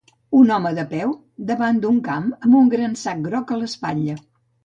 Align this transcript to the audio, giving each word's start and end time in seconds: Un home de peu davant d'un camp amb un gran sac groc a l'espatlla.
Un 0.37 0.47
home 0.53 0.69
de 0.77 0.85
peu 0.93 1.11
davant 1.49 1.77
d'un 1.83 1.99
camp 2.09 2.31
amb 2.47 2.59
un 2.61 2.71
gran 2.73 2.97
sac 3.03 3.23
groc 3.29 3.53
a 3.53 3.59
l'espatlla. 3.61 4.17